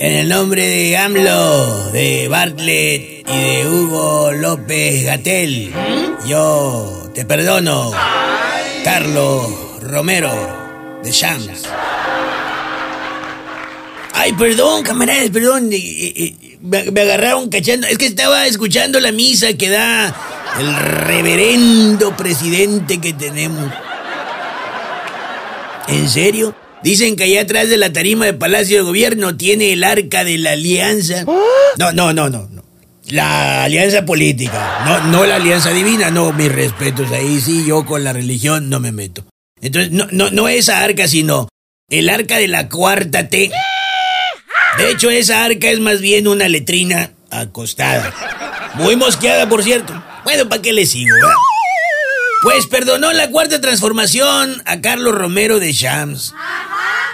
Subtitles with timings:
[0.00, 5.72] En el nombre de AMLO, de Bartlett y de Hugo López Gatel,
[6.26, 7.92] yo te perdono,
[8.82, 10.32] Carlos Romero
[11.02, 11.62] de Shams.
[14.14, 15.70] Ay, perdón, camaradas, perdón.
[16.60, 17.86] me agarraron cachando.
[17.86, 20.12] Es que estaba escuchando la misa que da
[20.58, 23.70] el reverendo presidente que tenemos.
[25.86, 26.54] ¿En serio?
[26.84, 30.36] Dicen que allá atrás de la tarima del Palacio de Gobierno tiene el arca de
[30.36, 31.24] la alianza.
[31.78, 32.62] No, no, no, no, no.
[33.06, 37.10] La alianza política, no, no la alianza divina, no, mis respetos.
[37.10, 39.24] Ahí sí, yo con la religión no me meto.
[39.62, 41.48] Entonces, no, no, no esa arca, sino
[41.88, 43.50] el arca de la cuarta T.
[44.76, 48.12] De hecho, esa arca es más bien una letrina acostada.
[48.74, 49.94] Muy mosqueada, por cierto.
[50.24, 51.14] Bueno, ¿para qué le sigo?
[51.14, 51.30] verdad?
[52.42, 56.34] Pues perdonó la cuarta transformación a Carlos Romero de Shams.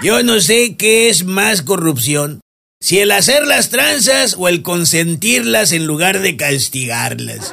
[0.02, 2.40] Yo no sé qué es más corrupción.
[2.80, 7.52] Si el hacer las tranzas o el consentirlas en lugar de castigarlas.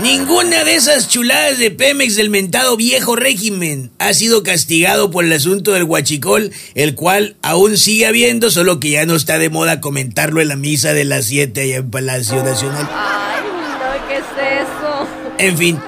[0.00, 5.32] Ninguna de esas chuladas de Pemex del mentado viejo régimen ha sido castigado por el
[5.32, 9.80] asunto del huachicol, el cual aún sigue habiendo, solo que ya no está de moda
[9.80, 12.88] comentarlo en la misa de las 7 allá en Palacio Nacional.
[12.92, 15.08] Ay, no, ¿qué es eso?
[15.38, 15.80] En fin,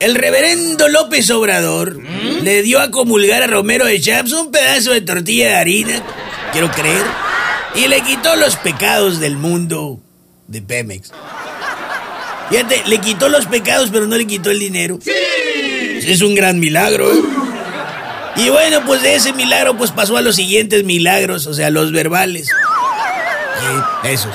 [0.00, 2.00] el reverendo López Obrador
[2.42, 6.02] le dio a comulgar a Romero de Champs un pedazo de tortilla de harina,
[6.52, 7.04] quiero creer,
[7.74, 10.00] y le quitó los pecados del mundo
[10.46, 11.12] de Pemex.
[12.50, 14.98] Fíjate, le quitó los pecados, pero no le quitó el dinero.
[15.02, 15.10] ¡Sí!
[16.06, 17.18] Es un gran milagro, ¿eh?
[18.36, 21.90] Y bueno, pues de ese milagro, pues pasó a los siguientes milagros, o sea, los
[21.90, 22.48] verbales.
[22.48, 24.32] Sí, esos.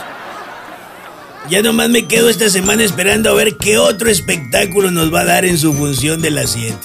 [1.49, 5.25] Ya nomás me quedo esta semana esperando a ver qué otro espectáculo nos va a
[5.25, 6.77] dar en su función de las 7.